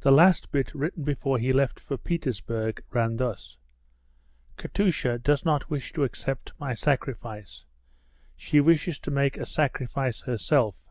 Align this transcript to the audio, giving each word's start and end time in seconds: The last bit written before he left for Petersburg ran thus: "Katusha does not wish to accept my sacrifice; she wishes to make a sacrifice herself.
The 0.00 0.10
last 0.10 0.50
bit 0.52 0.74
written 0.74 1.04
before 1.04 1.36
he 1.36 1.52
left 1.52 1.78
for 1.78 1.98
Petersburg 1.98 2.82
ran 2.92 3.18
thus: 3.18 3.58
"Katusha 4.56 5.18
does 5.18 5.44
not 5.44 5.68
wish 5.68 5.92
to 5.92 6.04
accept 6.04 6.54
my 6.58 6.72
sacrifice; 6.72 7.66
she 8.38 8.58
wishes 8.58 8.98
to 9.00 9.10
make 9.10 9.36
a 9.36 9.44
sacrifice 9.44 10.22
herself. 10.22 10.88